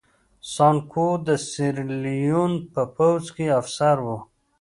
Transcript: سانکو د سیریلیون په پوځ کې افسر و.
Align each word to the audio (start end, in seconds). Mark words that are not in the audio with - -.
سانکو 0.53 1.07
د 1.27 1.29
سیریلیون 1.49 2.51
په 2.73 2.81
پوځ 2.95 3.23
کې 3.35 3.47
افسر 3.59 3.97
و. 4.05 4.07